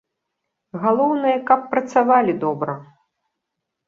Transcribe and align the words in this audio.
Галоўнае, 0.85 1.33
каб 1.51 1.67
працавалі 1.73 2.33
добра. 2.45 2.73